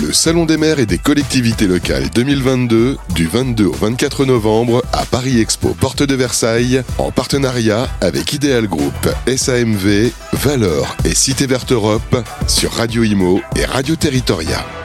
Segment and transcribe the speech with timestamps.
[0.00, 5.04] Le Salon des maires et des collectivités locales 2022 du 22 au 24 novembre à
[5.04, 8.94] Paris Expo Porte de Versailles en partenariat avec Ideal Group,
[9.26, 12.16] SAMV, Valor et Cité Verte Europe
[12.46, 14.81] sur Radio Imo et Radio Territoria.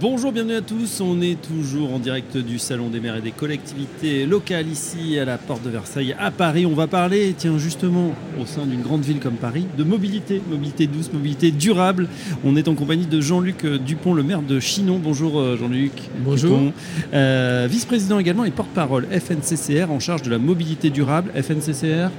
[0.00, 1.00] Bonjour, bienvenue à tous.
[1.00, 5.24] On est toujours en direct du Salon des maires et des collectivités locales ici à
[5.24, 6.66] la porte de Versailles à Paris.
[6.66, 10.86] On va parler, tiens, justement, au sein d'une grande ville comme Paris, de mobilité, mobilité
[10.86, 12.08] douce, mobilité durable.
[12.44, 15.00] On est en compagnie de Jean-Luc Dupont, le maire de Chinon.
[15.02, 15.92] Bonjour euh, Jean-Luc.
[16.24, 16.60] Bonjour.
[17.14, 21.32] Euh, vice-président également et porte-parole FNCCR en charge de la mobilité durable.
[21.34, 22.10] FNCCR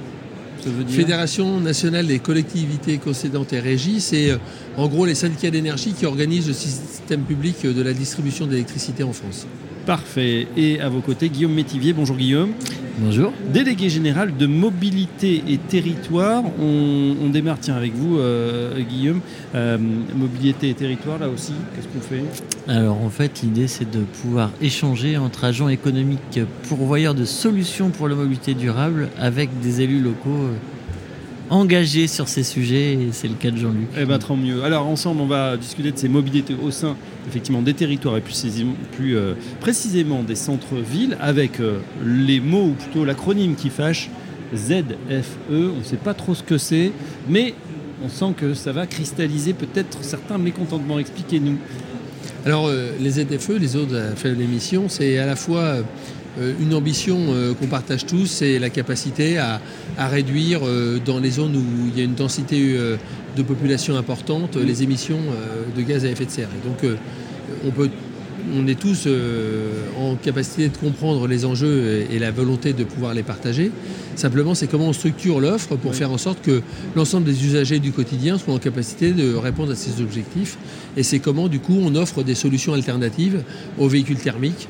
[0.88, 4.38] Fédération nationale des collectivités concédantes et régies, c'est euh,
[4.76, 9.12] en gros les syndicats d'énergie qui organisent le système public de la distribution d'électricité en
[9.12, 9.46] France.
[9.86, 10.46] Parfait.
[10.56, 11.92] Et à vos côtés, Guillaume Métivier.
[11.92, 12.52] Bonjour Guillaume.
[12.98, 13.32] Bonjour.
[13.52, 16.42] Délégué général de mobilité et territoire.
[16.60, 19.20] On, démarre tiens, avec vous, euh, Guillaume.
[19.54, 19.78] Euh,
[20.14, 22.22] mobilité et territoire, là aussi, qu'est-ce qu'on fait?
[22.68, 28.08] Alors en fait, l'idée c'est de pouvoir échanger entre agents économiques pourvoyeurs de solutions pour
[28.08, 30.54] la mobilité durable avec des élus locaux euh,
[31.50, 33.88] engagés sur ces sujets, et c'est le cas de Jean-Luc.
[33.98, 34.62] Eh bien, tant mieux.
[34.64, 36.96] Alors, ensemble, on va discuter de ces mobilités au sein,
[37.28, 38.44] effectivement, des territoires et plus,
[38.92, 44.08] plus euh, précisément des centres-villes, avec euh, les mots, ou plutôt l'acronyme qui fâche,
[44.54, 45.50] ZFE.
[45.50, 46.92] On ne sait pas trop ce que c'est,
[47.28, 47.54] mais
[48.04, 50.98] on sent que ça va cristalliser peut-être certains mécontentements.
[50.98, 51.58] Expliquez-nous.
[52.46, 55.82] Alors, euh, les ZFE, les autres fait l'émission, c'est à la fois euh,
[56.38, 59.60] une ambition euh, qu'on partage tous, c'est la capacité à,
[59.98, 62.76] réduire euh, dans les zones où il y a une densité
[63.36, 65.20] de population importante les émissions
[65.76, 66.48] de gaz à effet de serre.
[66.48, 66.98] Et donc
[67.64, 67.90] on, peut,
[68.56, 69.06] on est tous
[69.98, 73.70] en capacité de comprendre les enjeux et la volonté de pouvoir les partager.
[74.16, 76.62] Simplement, c'est comment on structure l'offre pour faire en sorte que
[76.96, 80.58] l'ensemble des usagers du quotidien soient en capacité de répondre à ces objectifs.
[80.96, 83.42] Et c'est comment, du coup, on offre des solutions alternatives
[83.78, 84.68] aux véhicules thermiques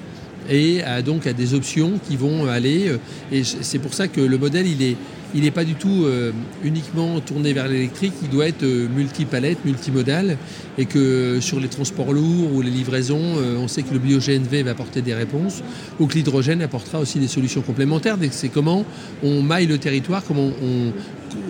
[0.51, 2.89] et donc à des options qui vont aller.
[2.89, 2.99] Euh,
[3.33, 4.97] et c'est pour ça que le modèle, il est,
[5.35, 6.33] il n'est pas du tout euh,
[6.65, 10.37] uniquement tourné vers l'électrique, il doit être euh, multipalette, multimodal,
[10.77, 14.71] et que sur les transports lourds ou les livraisons, on sait que le bio-GNV va
[14.71, 15.63] apporter des réponses,
[15.99, 18.17] ou que l'hydrogène apportera aussi des solutions complémentaires.
[18.31, 18.85] C'est comment
[19.23, 20.51] on maille le territoire, comment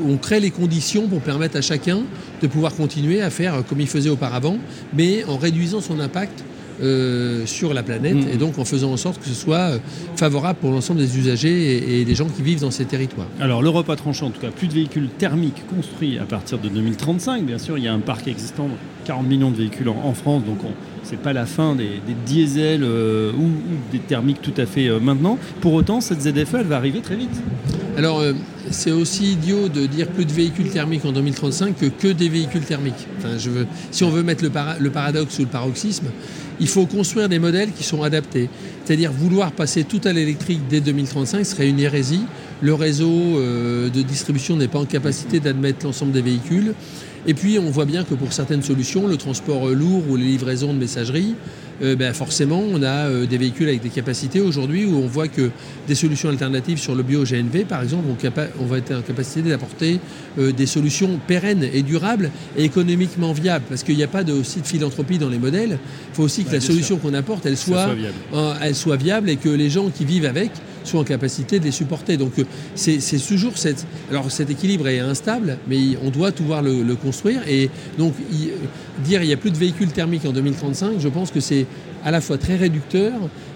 [0.04, 2.00] on crée les conditions pour permettre à chacun
[2.42, 4.58] de pouvoir continuer à faire comme il faisait auparavant,
[4.94, 6.42] mais en réduisant son impact
[6.82, 8.28] euh, sur la planète mm.
[8.32, 9.78] et donc en faisant en sorte que ce soit euh,
[10.16, 13.26] favorable pour l'ensemble des usagers et, des gens qui vivent dans ces territoires.
[13.41, 16.69] Alors l'Europe a tranché en tout cas plus de véhicules thermiques construits à partir de
[16.69, 17.44] 2035.
[17.44, 18.69] Bien sûr, il y a un parc existant,
[19.04, 20.58] 40 millions de véhicules en, France, donc
[21.04, 23.50] ce n'est pas la fin des, diesels euh, ou,
[23.92, 25.38] des thermiques tout à fait maintenant.
[25.60, 27.42] Pour autant, cette ZFE, elle va arriver très vite.
[28.00, 28.22] Alors,
[28.71, 32.62] c'est aussi idiot de dire plus de véhicules thermiques en 2035 que que des véhicules
[32.62, 33.06] thermiques.
[33.91, 36.06] Si on veut mettre le, paradoxe ou le paroxysme,
[36.61, 38.49] il faut construire des modèles qui sont adaptés.
[38.87, 42.22] C'est-à-dire vouloir passer tout à l'électrique dès 2035 serait une hérésie.
[42.62, 46.72] Le réseau euh, de distribution n'est pas en capacité d'admettre l'ensemble des véhicules.
[47.27, 50.72] Et puis on voit bien que pour certaines solutions, le transport lourd ou les livraisons
[50.72, 51.34] de messagerie,
[51.82, 55.28] euh, ben, forcément, on a euh, des véhicules avec des capacités aujourd'hui où on voit
[55.28, 55.50] que
[55.88, 58.04] des solutions alternatives sur le bio-GNV, par exemple,
[58.60, 59.98] on, va être en capacité d'apporter
[60.38, 63.64] euh, des solutions pérennes et durables et économiquement viables.
[63.69, 65.78] Parce qu'il n'y a pas de, aussi de philanthropie dans les modèles.
[66.12, 67.88] Il faut aussi que la solution qu'on apporte, elle soit,
[68.60, 70.50] elle soit viable et que les gens qui vivent avec
[70.84, 72.16] soient en capacité de les supporter.
[72.16, 72.32] Donc
[72.74, 73.86] c'est toujours cette...
[74.10, 77.42] Alors cet équilibre est instable, mais on doit pouvoir le, le construire.
[77.48, 78.14] Et donc
[79.04, 81.66] dire il n'y a plus de véhicules thermiques en 2035, je pense que c'est
[82.04, 83.12] à la fois très réducteur,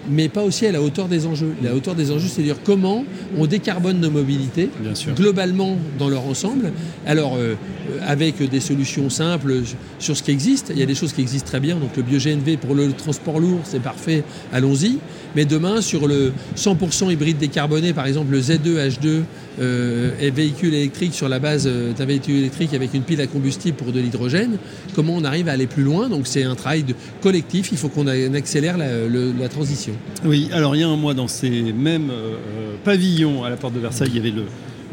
[0.09, 1.53] mais pas aussi à la hauteur des enjeux.
[1.63, 3.03] La hauteur des enjeux, c'est-à-dire comment
[3.37, 4.69] on décarbone nos mobilités
[5.15, 6.71] globalement dans leur ensemble.
[7.05, 7.55] Alors, euh,
[8.01, 9.61] avec des solutions simples
[9.99, 10.71] sur ce qui existe.
[10.73, 11.77] Il y a des choses qui existent très bien.
[11.77, 14.23] Donc, le bio-GNV pour le transport lourd, c'est parfait.
[14.53, 14.99] Allons-y.
[15.35, 19.23] Mais demain, sur le 100% hybride décarboné, par exemple, le Z2 H2
[19.59, 23.77] euh, véhicule électrique sur la base euh, d'un véhicule électrique avec une pile à combustible
[23.77, 24.57] pour de l'hydrogène,
[24.93, 26.09] comment on arrive à aller plus loin?
[26.09, 26.85] Donc, c'est un travail
[27.21, 27.69] collectif.
[27.71, 29.93] Il faut qu'on accélère la, transition.
[30.25, 32.35] Oui, alors il y a un mois, dans ces mêmes euh,
[32.83, 34.43] pavillons à la porte de Versailles, il y avait le,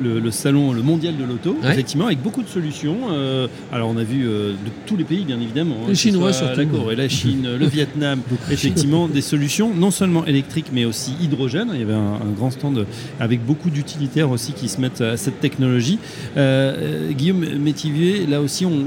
[0.02, 2.96] le, salon, le mondial de l'auto, effectivement, avec beaucoup de solutions.
[3.10, 5.76] Euh, alors, on a vu euh, de tous les pays, bien évidemment.
[5.82, 6.60] Hein, les Chinois, surtout.
[6.60, 8.20] La Corée, la Chine, le Vietnam.
[8.50, 11.70] effectivement, des solutions non seulement électriques, mais aussi hydrogène.
[11.74, 12.86] Il y avait un, grand stand
[13.20, 15.98] avec beaucoup d'utilitaires aussi qui se mettent à cette technologie.
[16.36, 18.82] Euh, Guillaume Métivier, là aussi, on,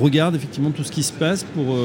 [0.00, 1.76] regarde effectivement tout ce qui se passe pour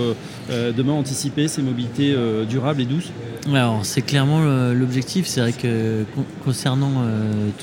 [0.49, 2.15] demain anticiper ces mobilités
[2.47, 3.11] durables et douces.
[3.53, 4.41] Alors, c'est clairement
[4.73, 5.25] l'objectif.
[5.27, 6.03] C'est vrai que
[6.43, 7.03] concernant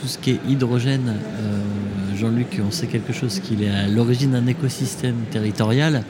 [0.01, 1.61] tout ce qui est hydrogène, euh,
[2.17, 6.03] Jean-Luc, on sait quelque chose qu'il est à l'origine d'un écosystème territorial.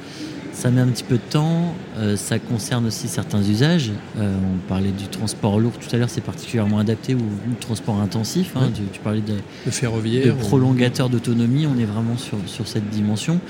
[0.53, 3.91] Ça met un petit peu de temps, euh, ça concerne aussi certains usages.
[4.19, 7.99] Euh, on parlait du transport lourd tout à l'heure, c'est particulièrement adapté ou du transport
[8.01, 8.53] intensif.
[8.55, 8.71] hein.
[8.75, 9.33] Tu, tu parlais de,
[9.65, 10.27] Le ferroviaire.
[10.27, 13.41] de ou- prolongateur d'autonomie, on est vraiment sur, sur cette dimension.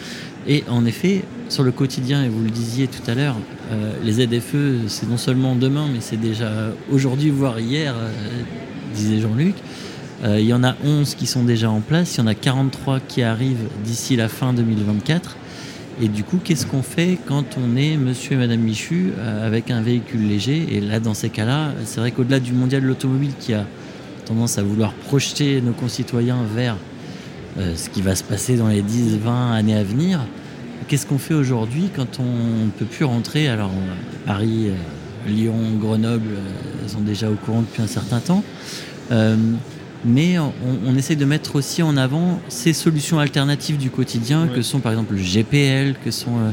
[0.46, 3.36] Et en effet, sur le quotidien, et vous le disiez tout à l'heure,
[3.72, 6.50] euh, les ZFE, c'est non seulement demain, mais c'est déjà
[6.90, 7.94] aujourd'hui, voire hier,
[8.94, 9.54] disait Jean-Luc.
[10.24, 12.34] Euh, il y en a 11 qui sont déjà en place, il y en a
[12.34, 15.36] 43 qui arrivent d'ici la fin 2024.
[16.00, 19.70] Et du coup, qu'est-ce qu'on fait quand on est monsieur et madame Michu euh, avec
[19.70, 20.66] un véhicule léger?
[20.70, 23.66] Et là, dans ces cas-là, c'est vrai qu'au-delà du mondial de l'automobile qui a
[24.24, 26.76] tendance à vouloir projeter nos concitoyens vers
[27.58, 30.20] euh, ce qui va se passer dans les 10-20 années à venir,
[30.86, 33.48] qu'est-ce qu'on fait aujourd'hui quand on ne peut plus rentrer?
[33.48, 33.72] Alors,
[34.25, 34.70] Paris,
[35.26, 36.30] Lyon, Grenoble
[36.86, 38.42] sont déjà au courant depuis un certain temps.
[40.04, 40.52] Mais on,
[40.87, 44.54] on essaie de mettre aussi en avant ces solutions alternatives du quotidien, Ouais.
[44.56, 46.50] que sont par exemple le GPL, que sont euh,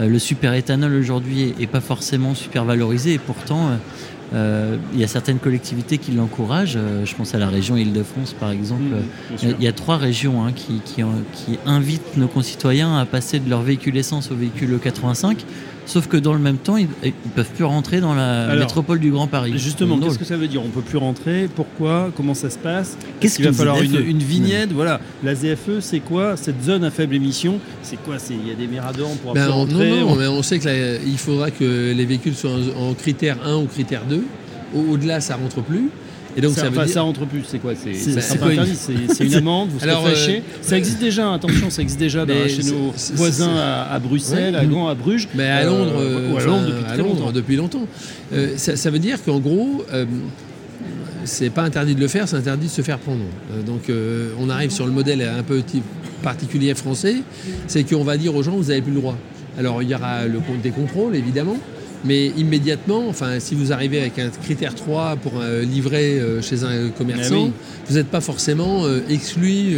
[0.00, 3.76] euh, le superéthanol aujourd'hui est, est pas forcément super valorisé et pourtant euh,
[4.34, 6.74] euh, il y a certaines collectivités qui l'encouragent.
[6.76, 8.82] Euh, je pense à la région Île-de-France par exemple.
[8.82, 11.02] Mmh, Il y a- y trois régions hein, qui, qui,
[11.32, 15.38] qui invitent nos concitoyens à passer de leur véhicule essence au véhicule E85,
[15.88, 19.00] sauf que dans le même temps, ils ne peuvent plus rentrer dans la Alors, métropole
[19.00, 19.54] du Grand Paris.
[19.56, 21.48] Justement, qu'est-ce que ça veut dire On peut plus rentrer.
[21.52, 25.00] Pourquoi Comment ça se passe Qu'est-ce qu'il va falloir une, une vignette Voilà.
[25.24, 28.54] La ZFE, c'est quoi Cette zone à faible émission, c'est quoi C'est il y a
[28.54, 29.90] des miradors, on pourra Ben, plus on- rentrer.
[29.90, 33.56] non, non, on- mais on sait qu'il faudra que les véhicules soient en, critère 1
[33.56, 34.22] ou critère 2.
[34.74, 35.88] Au- Au-delà, ça rentre plus.
[36.38, 36.94] Et donc, ça, ça, veut enfin, dire...
[36.94, 38.72] ça entre plus, c'est quoi C'est pas interdit,
[39.12, 40.36] c'est une amende, vous serez Alors, fâché.
[40.38, 44.54] euh, ça existe déjà, attention, ça existe déjà Mais chez nos voisins à, à Bruxelles,
[44.54, 44.60] Ouais.
[44.60, 45.28] à Gand, à Bruges.
[45.34, 47.32] Mais à Euh, Londres, euh, ou à Londres depuis à Londres longtemps.
[47.32, 47.86] depuis longtemps.
[48.32, 50.06] Euh, ça, ça veut dire qu'en gros, euh,
[51.24, 53.24] c'est pas interdit de le faire, c'est interdit de se faire prendre.
[53.52, 55.84] Euh, donc euh, on arrive sur le modèle un peu type
[56.22, 57.16] particulier français,
[57.66, 59.16] c'est qu'on va dire aux gens vous n'avez plus le droit.
[59.58, 61.56] Alors il y aura le compte des contrôles évidemment,
[62.04, 66.64] mais immédiatement, enfin si vous arrivez avec un critère 3 pour euh, livrer euh, chez
[66.64, 67.52] un commerçant, Ah oui.
[67.88, 69.76] vous n'êtes pas forcément euh, exclu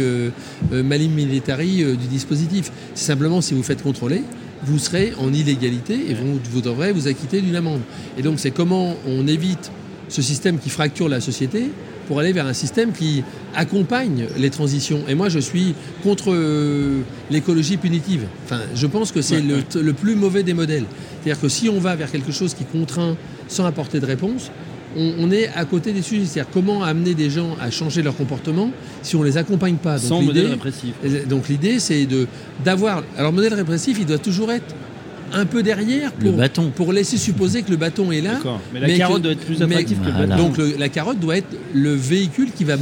[0.71, 2.71] malim militari du dispositif.
[2.95, 4.23] C'est simplement si vous faites contrôler,
[4.63, 7.81] vous serez en illégalité et vous, vous devrez vous acquitter d'une amende.
[8.17, 9.71] Et donc c'est comment on évite
[10.09, 11.71] ce système qui fracture la société
[12.11, 13.23] pour aller vers un système qui
[13.55, 14.99] accompagne les transitions.
[15.07, 15.73] Et moi, je suis
[16.03, 16.99] contre euh,
[17.29, 18.23] l'écologie punitive.
[18.43, 19.81] Enfin, je pense que c'est Ouais, le, ouais.
[19.81, 20.83] le plus mauvais des modèles.
[21.23, 23.15] C'est-à-dire que si on va vers quelque chose qui contraint
[23.47, 24.51] sans apporter de réponse,
[24.97, 26.25] on, on est à côté des sujets.
[26.25, 28.71] C'est-à-dire comment amener des gens à changer leur comportement
[29.03, 29.97] si on les accompagne pas.
[29.97, 30.93] Donc, Sans modèle répressif.
[31.29, 32.05] Donc l'idée, c'est
[32.65, 33.03] d'avoir.
[33.17, 34.75] Alors, le modèle répressif, il doit toujours être
[35.33, 36.71] un peu derrière Le pour, bâton.
[36.75, 38.33] pour laisser supposer que le bâton est là.
[38.35, 38.59] D'accord.
[38.73, 40.37] Mais la mais carotte que- doit être plus mais- attractive que le bâton.
[40.43, 42.75] Donc le- la carotte doit être le véhicule qui va,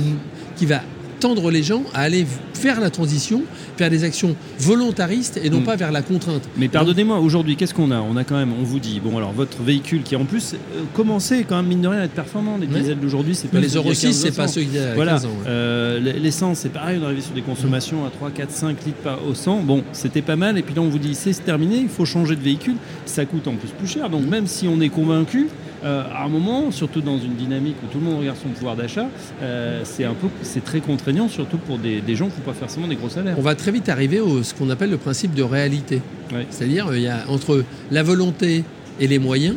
[0.56, 0.81] qui va
[1.19, 3.44] tendre les gens à aller faire la transition,
[3.77, 5.63] faire des actions volontaristes et non Mm.
[5.63, 6.44] pas vers la contrainte.
[6.57, 8.00] Mais pardonnez-moi, aujourd'hui, qu'est-ce qu'on a?
[8.01, 10.57] On a quand même, on vous dit, bon alors votre véhicule qui en plus euh,
[10.95, 12.80] commençait quand même mine de rien à être performant, les Ouais.
[12.81, 15.30] diesels d'aujourd'hui, c'est pas les Euro 6, 15 c'est pas ceux a Voilà, 15 ans.
[15.30, 15.45] ouais.
[15.48, 18.98] Euh, l'essence c'est pareil, on est arrivé sur des consommations à 3, 4, 5 litres
[19.04, 19.62] par, au 100.
[19.63, 22.36] Bon, c'était pas mal, et puis là on vous dit c'est terminé, il faut changer
[22.36, 22.75] de véhicule,
[23.06, 24.10] ça coûte en plus plus cher.
[24.10, 25.48] Donc même si on est convaincu,
[25.83, 28.75] euh, à un moment, surtout dans une dynamique où tout le monde regarde son pouvoir
[28.75, 29.07] d'achat,
[29.41, 32.53] euh, c'est un peu, c'est très contraignant, surtout pour des, des gens qui n'ont pas
[32.53, 33.35] forcément des gros salaires.
[33.37, 36.01] On va très vite arriver au ce qu'on appelle le principe de réalité.
[36.33, 36.45] Ouais.
[36.49, 38.63] C'est-à-dire, euh, il y a entre la volonté
[38.99, 39.55] et les moyens,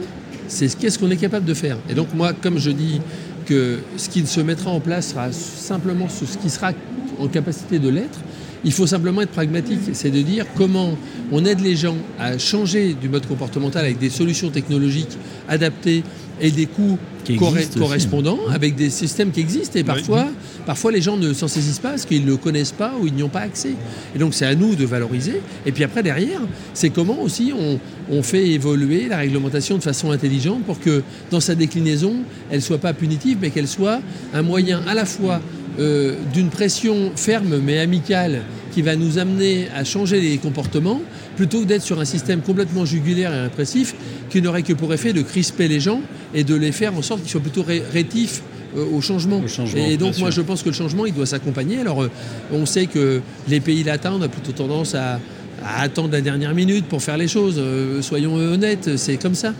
[0.48, 1.76] c'est ce qu'est-ce qu'on est capable de faire.
[1.88, 3.00] Et donc moi, comme je dis
[3.46, 6.72] que ce qui se mettra en place sera simplement ce qui sera
[7.18, 8.20] en capacité de l'être,
[8.64, 9.80] il faut simplement être pragmatique.
[9.92, 10.96] C'est de dire comment
[11.32, 15.16] on aide les gens à changer du mode comportemental avec des solutions technologiques
[15.48, 16.02] adaptées
[16.40, 16.98] et des coûts
[17.38, 17.78] corre- aussi.
[17.78, 19.78] correspondants avec des systèmes qui existent.
[19.78, 20.26] Et parfois,
[20.66, 23.14] parfois les gens ne s'en saisissent pas parce qu'ils ne le connaissent pas ou ils
[23.14, 23.74] n'y ont pas accès.
[24.14, 25.40] Et donc c'est à nous de valoriser.
[25.66, 26.40] Et puis après, derrière,
[26.74, 27.78] c'est comment aussi on,
[28.10, 32.14] on fait évoluer la réglementation de façon intelligente pour que dans sa déclinaison,
[32.50, 34.00] elle ne soit pas punitive, mais qu'elle soit
[34.34, 35.40] un moyen à la fois
[35.78, 41.00] euh, d'une pression ferme mais amicale qui va nous amener à changer les comportements,
[41.36, 43.94] plutôt que d'être sur un système complètement jugulaire et répressif
[44.30, 46.00] qui n'aurait que pour effet de crisper les gens
[46.34, 48.42] et de les faire en sorte qu'ils soient plutôt ré- rétifs
[48.76, 49.40] euh, au changement.
[49.44, 50.42] Au changement, et donc moi sûr.
[50.42, 51.80] je pense que le changement il doit s'accompagner.
[51.80, 52.10] Alors euh,
[52.52, 55.20] on sait que les pays latins on a plutôt tendance à,
[55.64, 57.56] à attendre la dernière minute pour faire les choses.
[57.58, 59.52] Euh, soyons honnêtes, c'est comme ça.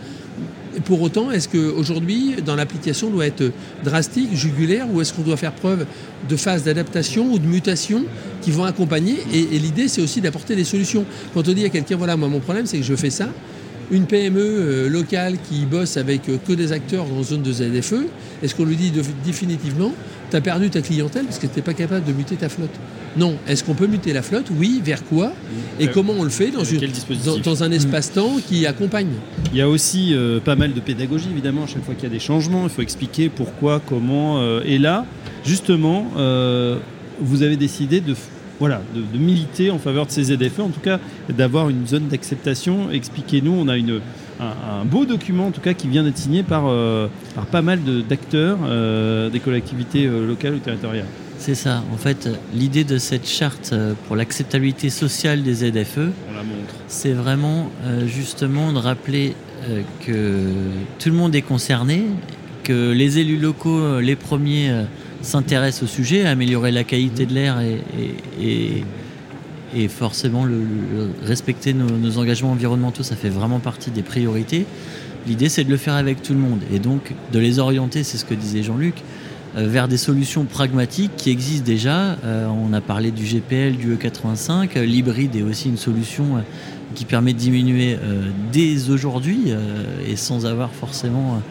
[0.85, 3.51] Pour autant, est-ce qu'aujourd'hui, dans l'application, doit être
[3.83, 5.85] drastique, jugulaire, ou est-ce qu'on doit faire preuve
[6.29, 8.03] de phases d'adaptation ou de mutation
[8.41, 9.17] qui vont accompagner?
[9.33, 11.05] Et l'idée, c'est aussi d'apporter des solutions.
[11.33, 13.29] Quand on dit à quelqu'un, voilà, moi, mon problème, c'est que je fais ça,
[13.91, 18.05] une PME euh, locale qui bosse avec euh, que des acteurs dans zone de ZFE,
[18.41, 18.91] est-ce qu'on lui dit
[19.25, 19.91] définitivement,
[20.29, 22.73] tu as perdu ta clientèle parce que tu n'es pas capable de muter ta flotte
[23.17, 23.35] Non.
[23.47, 24.47] Est-ce qu'on peut muter la flotte?
[24.57, 24.81] Oui.
[24.83, 25.33] Vers quoi?
[25.79, 26.63] Et comment on le fait dans,
[27.43, 29.11] dans, un espace-temps qui accompagne?
[29.51, 32.13] Il y a aussi pas mal de pédagogie, évidemment, à chaque fois qu'il y a
[32.13, 32.63] des changements.
[32.63, 34.61] Il faut expliquer pourquoi, comment.
[34.61, 35.05] et là,
[35.45, 36.07] justement,
[37.21, 38.15] vous avez décidé de
[38.59, 42.91] voilà, de, militer en faveur de ces ZFE, en tout cas d'avoir une zone d'acceptation.
[42.91, 43.99] Expliquez-nous, on a une,
[44.39, 47.79] un, beau document en tout cas qui vient d'être signé par, euh, par pas mal
[48.07, 51.05] d'acteurs euh, des collectivités euh, locales ou territoriales.
[51.37, 51.83] C'est ça.
[51.93, 53.75] En fait, l'idée de cette charte
[54.07, 56.11] pour l'acceptabilité sociale des ZFE,
[56.87, 57.69] c'est vraiment
[58.05, 59.35] justement de rappeler
[60.05, 60.51] que
[60.99, 62.03] tout le monde est concerné,
[62.63, 64.71] que les élus locaux, les premiers,
[65.23, 67.59] s'intéresse au sujet, améliorer la qualité de l'air
[68.39, 68.83] et,
[69.89, 70.45] forcément
[71.23, 74.67] respecter nos, engagements environnementaux, ça fait vraiment partie des priorités.
[75.25, 78.17] L'idée, c'est de le faire avec tout le monde et donc de les orienter, c'est
[78.17, 78.95] ce que disait Jean-Luc,
[79.55, 82.17] euh, vers des solutions pragmatiques qui existent déjà.
[82.23, 84.79] Euh, on a parlé du GPL, du E85.
[84.81, 86.39] L'hybride est aussi une solution euh,
[86.95, 87.97] qui permet de diminuer
[88.51, 89.51] dès aujourd'hui
[90.07, 91.41] et sans avoir forcément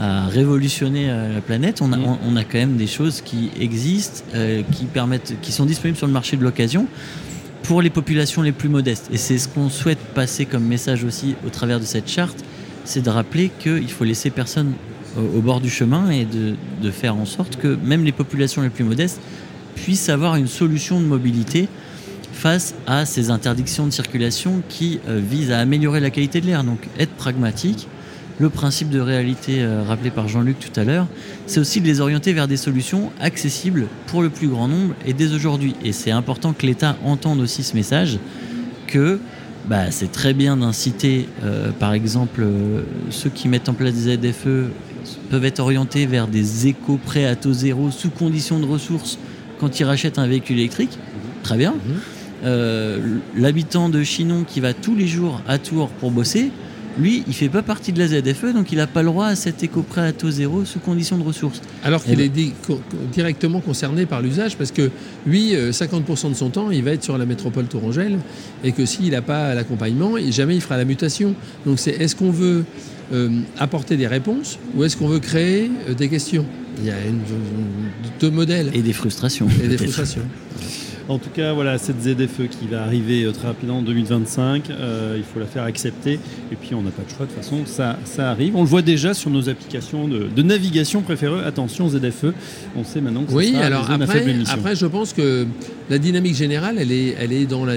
[0.00, 4.84] à révolutionner euh, la planète, on a, quand même des choses qui existent, euh, qui,
[4.84, 6.86] permettent, qui sont disponibles sur le marché de l'occasion
[7.62, 9.08] pour les populations les plus modestes.
[9.12, 12.44] Et c'est ce qu'on souhaite passer comme message aussi au travers de cette charte,
[12.84, 14.72] c'est de rappeler qu'il faut laisser personne
[15.16, 18.84] au, bord du chemin et de, faire en sorte que même les populations les plus
[18.84, 19.20] modestes
[19.74, 21.68] puissent avoir une solution de mobilité
[22.32, 26.64] face à ces interdictions de circulation qui euh, visent à améliorer la qualité de l'air.
[26.64, 27.88] Donc être pragmatique,
[28.38, 31.06] le principe de réalité euh, rappelé par Jean-Luc tout à l'heure,
[31.46, 35.12] c'est aussi de les orienter vers des solutions accessibles pour le plus grand nombre et
[35.12, 35.74] dès aujourd'hui.
[35.84, 38.18] Et c'est important que l'État entende aussi ce message
[38.86, 39.20] que
[39.68, 44.16] bah, c'est très bien d'inciter, euh, par exemple, euh, ceux qui mettent en place des
[44.16, 44.70] ZFE
[45.30, 49.18] peuvent être orientés vers des éco prêts à taux zéro sous condition de ressources
[49.60, 50.98] quand ils rachètent un véhicule électrique.
[51.42, 51.72] Très bien.
[51.72, 53.20] Mhm.
[53.36, 56.50] L'habitant de Chinon qui va tous les jours à Tours pour bosser,
[56.98, 59.36] lui, il fait pas partie de la ZFE, donc il n'a pas le droit à
[59.36, 61.60] cet éco-prêt à taux zéro sous condition de ressources.
[61.82, 62.32] Alors qu'il est
[63.12, 64.90] directement concerné par l'usage, parce que
[65.26, 68.18] lui, 50% euh, de son temps, il va être sur la métropole tourangelle,
[68.62, 71.34] et que s'il n'a pas l'accompagnement, jamais il fera la mutation.
[71.66, 72.64] Donc c'est est-ce qu'on veut
[73.12, 76.46] euh, apporter des réponses, ou est-ce qu'on veut créer euh, des questions?
[76.78, 76.94] Il y a
[78.20, 78.70] deux modèles.
[78.74, 79.46] Et des frustrations.
[79.62, 80.22] Et des frustrations.
[81.06, 85.14] En tout cas, voilà, cette ZFE qui va arriver euh, très rapidement en 2025, euh,
[85.18, 86.18] il faut la faire accepter.
[86.50, 88.56] Et puis, on n'a pas de choix, de toute façon, ça, ça arrive.
[88.56, 91.44] On le voit déjà sur nos applications de, navigation préférées.
[91.44, 92.32] Attention, ZFE,
[92.74, 95.46] on sait maintenant que oui, ça alors après, après, je pense que
[95.90, 97.74] la dynamique générale, elle est, elle est dans, la,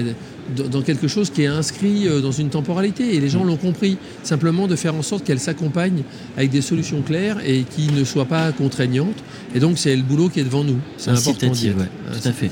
[0.54, 3.14] dans quelque chose qui est inscrit euh, dans une temporalité.
[3.14, 3.48] Et les gens mm.
[3.48, 3.98] l'ont compris.
[4.22, 6.02] Simplement de faire en sorte qu'elle s'accompagne
[6.38, 9.22] avec des solutions claires et qui ne soient pas contraignantes.
[9.54, 10.78] Et donc, c'est le boulot qui est devant nous.
[10.96, 11.50] C'est important.
[11.50, 12.50] tout à fait.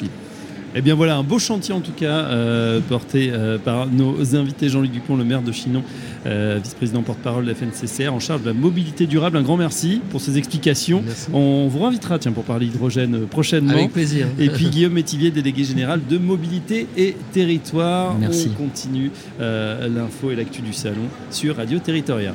[0.79, 4.69] Eh bien voilà, un beau chantier en tout cas, euh, porté euh, par nos invités
[4.69, 5.83] Jean-Luc Dupont, le maire de Chinon,
[6.27, 9.39] euh, vice-président porte-parole de la FNCCR, en charge de la mobilité durable.
[9.39, 11.03] Un grand merci pour ces explications.
[11.33, 13.73] On vous réinvitera tiens, pour parler hydrogène prochainement.
[13.73, 14.27] Avec plaisir.
[14.39, 18.15] Et puis Guillaume Métivier, délégué général de mobilité et territoire.
[18.19, 18.51] Merci.
[18.53, 22.35] On continue l'info et l'actu du salon sur Radio Territoria.